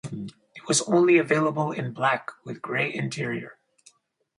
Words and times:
It 0.55 0.67
was 0.67 0.81
only 0.89 1.19
available 1.19 1.71
in 1.71 1.93
black 1.93 2.31
with 2.43 2.59
gray 2.59 2.91
interior. 2.91 3.59